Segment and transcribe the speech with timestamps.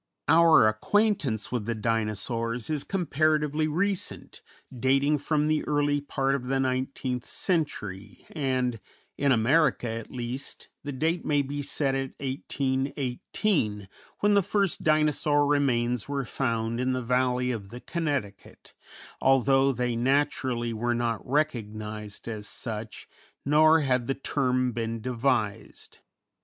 [0.27, 4.41] Our acquaintance with the Dinosaurs is comparatively recent,
[4.75, 8.79] dating from the early part of the nineteenth century, and
[9.15, 13.87] in America, at least, the date may be set at 1818,
[14.21, 18.73] when the first Dinosaur remains were found in the Valley of the Connecticut,
[19.21, 23.07] although they naturally were not recognized as such,
[23.45, 25.99] nor had the term been devised.